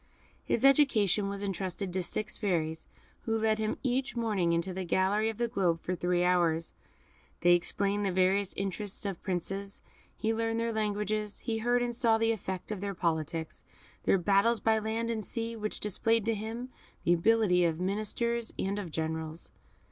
[0.43, 2.87] His education was entrusted to six fairies,
[3.25, 6.73] who led him each morning into the gallery of the globe for three hours;
[7.41, 9.79] they explained the various interests of Princes,
[10.17, 13.63] he learned their languages, he heard and saw the effect of their politics,
[14.05, 16.69] their battles by land and sea, which displayed to him
[17.03, 19.51] the ability of ministers and of generals.